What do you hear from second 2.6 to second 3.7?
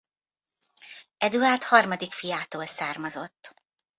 származott.